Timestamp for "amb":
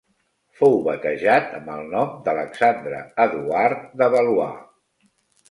1.57-1.69